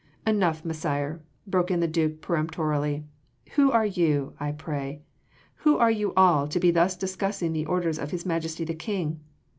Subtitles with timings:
[0.25, 3.05] "Enough, Messire," broke in the Duke peremptorily,
[3.51, 5.03] "who are you, I pray,
[5.57, 9.19] who are you all to be thus discussing the orders of His Majesty the King?